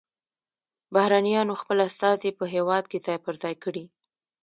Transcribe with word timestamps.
بهرنیانو 0.93 1.53
خپل 1.61 1.77
استازي 1.87 2.29
په 2.39 2.45
هیواد 2.53 2.83
کې 2.91 2.97
ځای 3.05 3.17
پر 3.25 3.33
ځای 3.43 3.55
کړي 3.63 3.85